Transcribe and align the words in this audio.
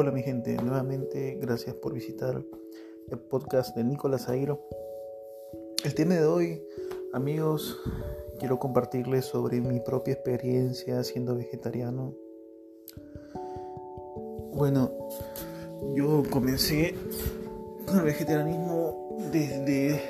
Hola 0.00 0.12
mi 0.12 0.22
gente, 0.22 0.56
nuevamente 0.56 1.36
gracias 1.42 1.74
por 1.74 1.92
visitar 1.92 2.42
el 3.10 3.18
podcast 3.18 3.76
de 3.76 3.84
Nicolás 3.84 4.30
Airo. 4.30 4.66
El 5.84 5.94
tema 5.94 6.14
de 6.14 6.24
hoy, 6.24 6.62
amigos, 7.12 7.78
quiero 8.38 8.58
compartirles 8.58 9.26
sobre 9.26 9.60
mi 9.60 9.78
propia 9.80 10.14
experiencia 10.14 11.04
siendo 11.04 11.36
vegetariano. 11.36 12.14
Bueno, 14.54 14.90
yo 15.94 16.22
comencé 16.30 16.94
con 17.84 17.98
el 17.98 18.04
vegetarianismo 18.04 19.18
desde 19.30 20.00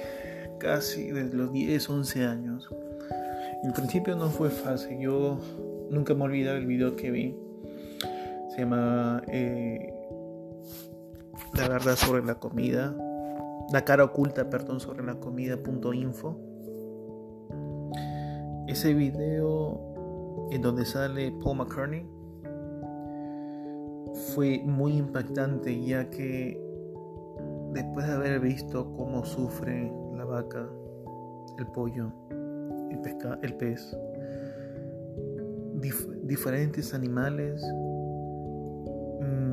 casi 0.61 1.11
desde 1.11 1.37
los 1.37 1.53
10, 1.53 1.91
11 1.91 2.25
años. 2.27 2.71
En 3.65 3.73
principio 3.73 4.15
no 4.15 4.31
fue 4.31 4.51
fácil, 4.51 5.01
yo 5.01 5.37
nunca 5.91 6.15
me 6.15 6.23
olvidé 6.23 6.57
el 6.57 6.67
video 6.67 6.95
que 6.95 7.11
vi 7.11 7.50
eh, 9.29 9.95
La 11.55 11.69
verdad 11.69 11.97
sobre 11.97 12.25
la 12.25 12.37
comida, 12.37 12.95
la 13.73 13.85
cara 13.85 14.05
oculta, 14.05 14.51
perdón, 14.51 14.81
sobre 14.81 15.05
la 15.05 15.15
comida.info. 15.15 16.37
Ese 18.67 18.95
video 18.95 20.49
en 20.51 20.63
donde 20.63 20.85
sale 20.85 21.33
Paul 21.43 21.59
McCartney 21.59 22.07
fue 24.35 24.63
muy 24.65 24.97
impactante 24.97 25.85
ya 25.85 26.09
que 26.11 26.61
después 27.73 28.07
de 28.07 28.13
haber 28.13 28.41
visto 28.41 28.93
cómo 28.97 29.25
sufre 29.25 29.93
la 30.17 30.25
vaca, 30.25 30.69
el 31.59 31.67
pollo, 31.69 32.13
el, 32.91 33.01
pesca, 33.01 33.39
el 33.43 33.55
pez, 33.55 33.97
diferentes 36.23 36.93
animales 36.95 37.63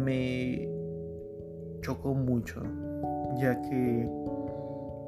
me 0.07 0.69
chocó 1.81 2.13
mucho, 2.13 2.63
ya 3.35 3.59
que 3.61 4.09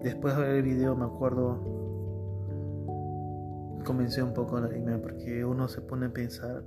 después 0.04 0.36
de 0.36 0.42
ver 0.42 0.56
el 0.56 0.64
video 0.64 0.94
me 0.94 1.06
acuerdo, 1.06 1.58
comencé 3.86 4.22
un 4.22 4.34
poco 4.34 4.58
a 4.58 4.62
lagrimear 4.62 5.02
porque 5.02 5.46
uno 5.46 5.70
se 5.70 5.80
pone 5.80 6.08
a 6.08 6.10
pensar, 6.10 6.64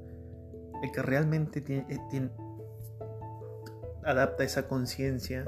el 0.83 0.91
que 0.92 1.03
realmente 1.03 1.60
tiene, 1.60 1.84
eh, 1.91 1.98
tiene 2.08 2.30
adapta 4.03 4.44
esa 4.44 4.66
conciencia, 4.66 5.44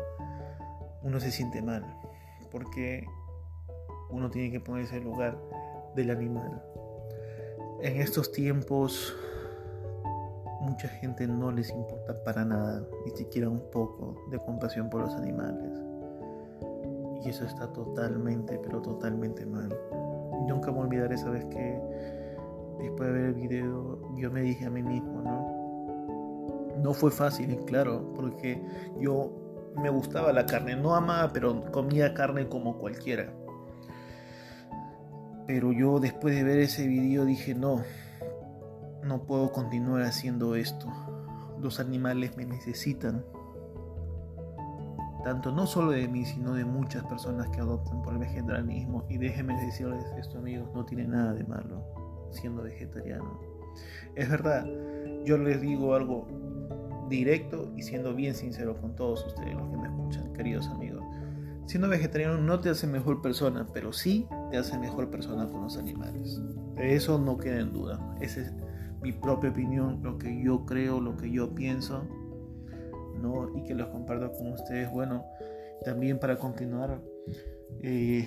uno 1.02 1.20
se 1.20 1.30
siente 1.30 1.62
mal, 1.62 1.86
porque 2.50 3.06
uno 4.10 4.30
tiene 4.30 4.50
que 4.50 4.60
ponerse 4.60 4.96
en 4.96 5.04
el 5.04 5.08
lugar 5.08 5.38
del 5.96 6.10
animal. 6.10 6.62
En 7.80 7.98
estos 8.02 8.30
tiempos 8.30 9.16
mucha 10.64 10.88
gente 10.88 11.26
no 11.26 11.52
les 11.52 11.70
importa 11.70 12.22
para 12.24 12.44
nada, 12.44 12.86
ni 13.04 13.10
siquiera 13.12 13.48
un 13.48 13.70
poco 13.70 14.16
de 14.30 14.38
compasión 14.38 14.88
por 14.90 15.02
los 15.02 15.14
animales. 15.14 15.70
Y 17.24 17.28
eso 17.28 17.44
está 17.44 17.72
totalmente, 17.72 18.58
pero 18.62 18.80
totalmente 18.82 19.46
mal. 19.46 19.74
Nunca 20.48 20.72
me 20.72 20.80
olvidaré 20.80 21.14
esa 21.14 21.30
vez 21.30 21.44
que 21.46 21.80
después 22.80 23.08
de 23.08 23.14
ver 23.14 23.24
el 23.26 23.34
video 23.34 24.00
yo 24.16 24.30
me 24.30 24.42
dije 24.42 24.66
a 24.66 24.70
mí 24.70 24.82
mismo, 24.82 25.22
¿no? 25.22 26.74
No 26.82 26.92
fue 26.92 27.10
fácil, 27.10 27.56
claro, 27.66 28.12
porque 28.14 28.60
yo 28.98 29.32
me 29.76 29.90
gustaba 29.90 30.32
la 30.32 30.46
carne, 30.46 30.76
no 30.76 30.94
amaba, 30.94 31.32
pero 31.32 31.70
comía 31.70 32.14
carne 32.14 32.48
como 32.48 32.78
cualquiera. 32.78 33.32
Pero 35.46 35.72
yo 35.72 36.00
después 36.00 36.34
de 36.34 36.42
ver 36.42 36.58
ese 36.58 36.86
video 36.86 37.24
dije, 37.24 37.54
no, 37.54 37.82
no 39.04 39.22
puedo 39.22 39.52
continuar 39.52 40.02
haciendo 40.02 40.54
esto. 40.54 40.86
Los 41.60 41.80
animales 41.80 42.36
me 42.36 42.44
necesitan. 42.44 43.24
Tanto 45.22 45.52
no 45.52 45.66
solo 45.66 45.92
de 45.92 46.06
mí, 46.06 46.24
sino 46.24 46.54
de 46.54 46.64
muchas 46.64 47.04
personas 47.04 47.48
que 47.48 47.60
adoptan 47.60 48.02
por 48.02 48.12
el 48.12 48.18
vegetarianismo. 48.18 49.04
Y 49.08 49.18
déjenme 49.18 49.58
decirles 49.64 50.04
esto, 50.18 50.38
amigos, 50.38 50.68
no 50.74 50.84
tiene 50.84 51.06
nada 51.06 51.32
de 51.32 51.44
malo 51.44 51.82
siendo 52.30 52.62
vegetariano. 52.62 53.40
Es 54.14 54.28
verdad, 54.28 54.66
yo 55.24 55.38
les 55.38 55.60
digo 55.60 55.94
algo 55.94 56.26
directo 57.08 57.72
y 57.76 57.82
siendo 57.82 58.14
bien 58.14 58.34
sincero 58.34 58.76
con 58.80 58.94
todos 58.94 59.24
ustedes 59.26 59.54
los 59.54 59.68
que 59.70 59.76
me 59.76 59.88
escuchan, 59.88 60.32
queridos 60.32 60.68
amigos. 60.68 61.02
Siendo 61.66 61.88
vegetariano 61.88 62.38
no 62.38 62.60
te 62.60 62.68
hace 62.68 62.86
mejor 62.86 63.22
persona, 63.22 63.66
pero 63.72 63.92
sí 63.92 64.26
te 64.50 64.58
hace 64.58 64.78
mejor 64.78 65.10
persona 65.10 65.48
con 65.48 65.62
los 65.62 65.78
animales. 65.78 66.40
Eso 66.76 67.18
no 67.18 67.38
queda 67.38 67.60
en 67.60 67.72
duda. 67.72 68.16
Ese 68.20 68.52
mi 69.04 69.12
propia 69.12 69.50
opinión, 69.50 70.00
lo 70.02 70.16
que 70.16 70.42
yo 70.42 70.64
creo, 70.64 70.98
lo 70.98 71.14
que 71.18 71.30
yo 71.30 71.54
pienso, 71.54 72.04
¿no? 73.20 73.52
Y 73.54 73.62
que 73.64 73.74
los 73.74 73.88
comparto 73.88 74.32
con 74.32 74.52
ustedes. 74.52 74.90
Bueno, 74.90 75.26
también 75.84 76.18
para 76.18 76.38
continuar, 76.38 77.02
eh, 77.82 78.26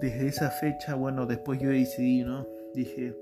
desde 0.00 0.28
esa 0.28 0.48
fecha, 0.50 0.94
bueno, 0.94 1.26
después 1.26 1.58
yo 1.60 1.70
decidí, 1.70 2.22
¿no? 2.22 2.46
Dije, 2.72 3.16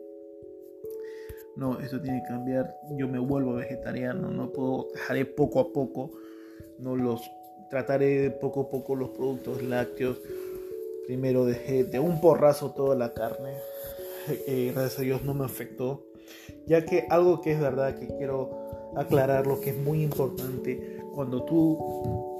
no, 1.56 1.81
esto 1.81 2.03
tiene 2.03 2.21
que 2.21 2.29
cambiar, 2.29 2.77
yo 2.99 3.09
me 3.09 3.19
vuelvo 3.19 3.55
vegetariano, 3.55 4.29
no 4.29 4.53
puedo, 4.53 4.89
dejaré 4.93 5.25
poco 5.25 5.61
a 5.61 5.73
poco, 5.73 6.11
no 6.79 6.97
los, 6.97 7.23
trataré 7.71 8.31
poco 8.31 8.65
a 8.65 8.69
poco 8.69 8.95
los 8.95 9.09
productos 9.09 9.62
lácteos, 9.62 10.21
primero 11.06 11.47
dejé 11.47 11.85
de 11.85 11.99
un 11.99 12.21
porrazo 12.21 12.73
toda 12.73 12.95
la 12.95 13.15
carne, 13.15 13.55
eh, 14.47 14.73
gracias 14.75 14.99
a 14.99 15.03
Dios 15.03 15.25
no 15.25 15.33
me 15.33 15.47
afectó, 15.47 16.07
ya 16.66 16.84
que 16.84 17.06
algo 17.11 17.41
que 17.41 17.53
es 17.53 17.61
verdad 17.61 17.94
que 17.99 18.06
quiero 18.06 18.93
aclarar, 18.97 19.47
lo 19.47 19.61
que 19.61 19.71
es 19.71 19.78
muy 19.78 20.03
importante, 20.03 21.00
cuando 21.15 21.44
tú 21.44 22.39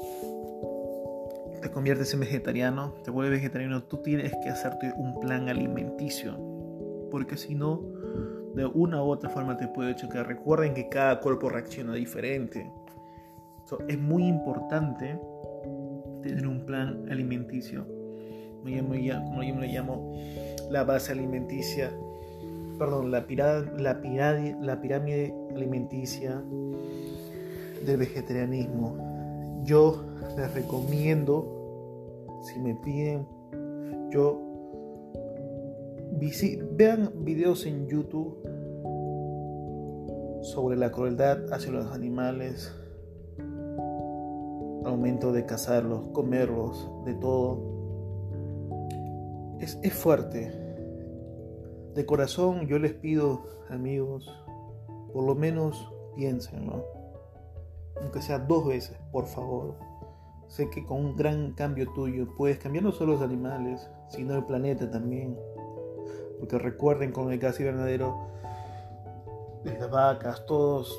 te 1.60 1.71
conviertes 1.71 2.12
en 2.15 2.21
vegetariano, 2.21 2.94
te 3.04 3.10
vuelves 3.10 3.41
vegetariano, 3.41 3.82
tú 3.82 3.98
tienes 3.98 4.32
que 4.43 4.48
hacerte 4.48 4.93
un 4.97 5.19
plan 5.21 5.48
alimenticio, 5.48 6.38
porque 7.10 7.37
si 7.37 7.54
no, 7.54 7.82
de 8.54 8.66
una 8.66 9.03
u 9.03 9.09
otra 9.09 9.31
forma 9.31 9.56
te 9.56 9.69
puede 9.69 9.94
chocar. 9.94 10.27
Recuerden 10.27 10.75
que 10.75 10.88
cada 10.88 11.21
cuerpo 11.21 11.48
reacciona 11.48 11.94
diferente. 11.94 12.71
es 13.88 13.98
muy 13.98 14.27
importante 14.27 15.19
tener 16.22 16.47
un 16.47 16.65
plan 16.65 17.06
alimenticio. 17.10 17.87
Como 18.59 19.43
yo 19.43 19.54
me 19.54 19.69
llamo, 19.69 20.12
la 20.71 20.84
base 20.84 21.12
alimenticia 21.12 21.91
perdón, 22.78 23.11
la, 23.11 23.27
la, 23.78 24.00
la 24.61 24.81
pirámide 24.81 25.34
alimenticia 25.55 26.43
del 27.84 27.97
vegetarianismo. 27.97 29.62
Yo 29.65 30.05
les 30.37 30.55
recomiendo, 30.55 31.44
si 32.43 32.59
me 32.61 32.75
piden, 32.77 33.27
yo 34.11 34.44
vean 36.72 37.12
videos 37.25 37.66
en 37.66 37.87
YouTube 37.87 38.39
sobre 40.43 40.77
la 40.77 40.91
crueldad 40.91 41.53
hacia 41.53 41.72
los 41.72 41.93
animales, 41.93 42.72
al 43.39 44.93
momento 44.93 45.33
de 45.33 45.45
cazarlos, 45.45 46.06
comerlos, 46.12 46.91
de 47.05 47.15
todo. 47.15 47.60
Es, 49.60 49.78
es 49.83 49.93
fuerte, 49.93 50.67
de 51.94 52.06
corazón 52.06 52.66
yo 52.66 52.78
les 52.78 52.93
pido, 52.93 53.43
amigos, 53.71 54.31
por 55.12 55.25
lo 55.25 55.34
menos 55.34 55.93
piénsenlo. 56.15 56.84
Aunque 58.00 58.22
sea 58.22 58.38
dos 58.38 58.66
veces, 58.66 58.97
por 59.10 59.26
favor. 59.26 59.75
Sé 60.47 60.71
que 60.71 60.84
con 60.84 61.04
un 61.04 61.16
gran 61.16 61.53
cambio 61.53 61.93
tuyo 61.93 62.28
puedes 62.37 62.59
cambiar 62.59 62.84
no 62.84 62.93
solo 62.93 63.15
los 63.15 63.22
animales, 63.22 63.88
sino 64.09 64.34
el 64.34 64.44
planeta 64.44 64.91
también. 64.91 65.37
Porque 66.38 66.59
recuerden 66.59 67.12
con 67.12 67.32
el 67.32 67.38
gas 67.38 67.59
invernadero, 67.60 68.16
las 69.65 69.91
vacas, 69.91 70.47
todos, 70.47 70.97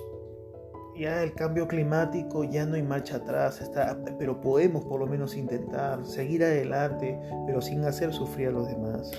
ya 0.97 1.23
el 1.23 1.33
cambio 1.33 1.67
climático 1.67 2.43
ya 2.43 2.65
no 2.65 2.75
hay 2.75 2.83
marcha 2.83 3.15
atrás, 3.15 3.61
está, 3.61 3.97
pero 4.19 4.41
podemos 4.41 4.83
por 4.83 4.99
lo 4.99 5.07
menos 5.07 5.35
intentar 5.37 6.05
seguir 6.05 6.43
adelante, 6.43 7.17
pero 7.47 7.61
sin 7.61 7.85
hacer 7.85 8.13
sufrir 8.13 8.49
a 8.49 8.51
los 8.51 8.67
demás 8.67 9.11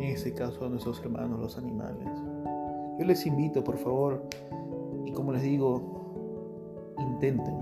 en 0.00 0.14
este 0.14 0.32
caso 0.32 0.64
a 0.64 0.68
nuestros 0.68 0.98
hermanos 1.00 1.38
los 1.38 1.58
animales. 1.58 2.08
Yo 2.98 3.04
les 3.04 3.26
invito, 3.26 3.62
por 3.62 3.76
favor, 3.76 4.24
y 5.04 5.12
como 5.12 5.32
les 5.32 5.42
digo, 5.42 6.94
intenten. 6.98 7.54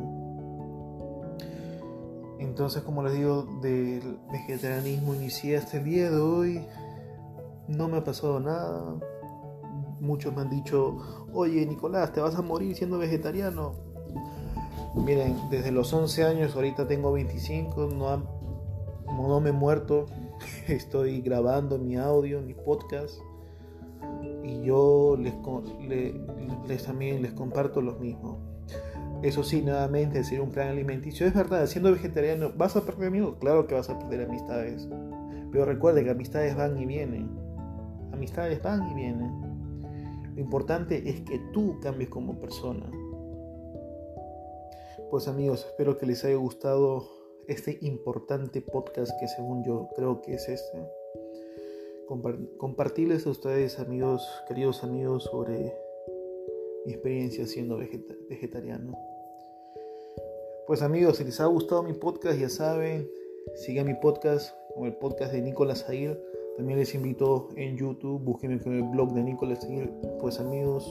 Entonces, 2.39 2.83
como 2.83 3.03
les 3.03 3.15
digo, 3.15 3.47
del 3.61 4.19
vegetarianismo 4.31 5.15
inicié 5.15 5.57
hasta 5.57 5.79
el 5.79 5.85
día 5.85 6.11
de 6.11 6.19
hoy, 6.19 6.65
no 7.67 7.89
me 7.89 7.99
ha 7.99 8.05
pasado 8.05 8.39
nada. 8.39 8.95
Muchos 10.01 10.35
me 10.35 10.43
han 10.43 10.51
dicho, 10.51 11.27
oye 11.33 11.67
Nicolás, 11.67 12.13
te 12.13 12.21
vas 12.21 12.37
a 12.37 12.43
morir 12.43 12.77
siendo 12.77 12.99
vegetariano. 12.99 13.75
Miren, 14.95 15.37
desde 15.51 15.73
los 15.73 15.93
11 15.93 16.25
años, 16.25 16.55
ahorita 16.55 16.87
tengo 16.87 17.13
25, 17.13 17.89
no, 17.95 18.23
no 19.07 19.41
me 19.41 19.51
he 19.51 19.53
muerto, 19.53 20.07
estoy 20.69 21.21
grabando 21.21 21.79
mi 21.79 21.97
audio, 21.97 22.41
mi 22.41 22.55
podcast 22.55 23.21
y 24.45 24.63
yo 24.63 25.17
les, 25.19 26.83
también 26.85 27.23
les 27.23 27.33
comparto 27.33 27.81
lo 27.81 27.95
mismo. 27.97 28.39
Eso 29.23 29.43
sí, 29.43 29.63
nuevamente, 29.63 30.19
decir 30.19 30.41
un 30.41 30.51
plan 30.51 30.69
alimenticio. 30.69 31.27
Es 31.27 31.35
verdad, 31.35 31.67
siendo 31.67 31.91
vegetariano, 31.91 32.53
¿vas 32.57 32.77
a 32.77 32.85
perder 32.85 33.09
amigos? 33.09 33.37
Claro 33.41 33.67
que 33.67 33.75
vas 33.75 33.91
a 33.91 33.99
perder 33.99 34.29
amistades. 34.29 34.89
Pero 35.51 35.65
recuerde 35.65 36.05
que 36.05 36.11
amistades 36.11 36.55
van 36.57 36.79
y 36.79 36.87
vienen. 36.87 37.29
Amistades 38.13 38.63
van 38.63 38.89
y 38.91 38.95
vienen. 38.95 39.49
Lo 40.35 40.41
importante 40.41 41.09
es 41.09 41.21
que 41.23 41.41
tú 41.53 41.81
cambies 41.81 42.11
como 42.11 42.39
persona. 42.39 42.89
Pues 45.11 45.27
amigos, 45.27 45.67
espero 45.67 45.97
que 45.97 46.07
les 46.07 46.25
haya 46.25 46.37
gustado 46.37 47.18
este 47.49 47.79
importante 47.81 48.61
podcast 48.61 49.11
que 49.19 49.27
según 49.27 49.65
yo 49.65 49.89
creo 49.97 50.21
que 50.21 50.35
es 50.35 50.49
este. 50.49 50.87
compartirles 52.59 53.27
a 53.27 53.31
ustedes, 53.31 53.79
amigos, 53.79 54.29
queridos 54.47 54.85
amigos, 54.85 55.25
sobre 55.25 55.75
mi 56.85 56.93
experiencia 56.93 57.47
siendo 57.47 57.79
vegetariano. 58.29 58.97
Pues 60.67 60.83
amigos, 60.83 61.17
si 61.17 61.25
les 61.25 61.41
ha 61.41 61.47
gustado 61.47 61.83
mi 61.83 61.95
podcast, 61.95 62.39
ya 62.39 62.51
saben, 62.51 63.11
sigan 63.55 63.87
mi 63.87 63.95
podcast 63.95 64.55
o 64.77 64.85
el 64.85 64.95
podcast 64.97 65.33
de 65.33 65.41
Nicolás 65.41 65.89
Aguirre. 65.89 66.21
También 66.59 66.79
les 66.79 66.95
invito 66.95 67.49
en 67.57 67.79
YouTube, 67.79 68.23
búsquenme 68.23 68.61
en 68.63 68.73
el 68.75 68.83
blog 68.83 69.15
de 69.15 69.23
Nicolás 69.23 69.65
Aguirre. 69.65 69.93
Pues 70.21 70.39
amigos, 70.39 70.87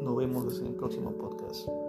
nos 0.00 0.16
vemos 0.16 0.60
en 0.60 0.66
el 0.66 0.74
próximo 0.74 1.10
podcast. 1.12 1.81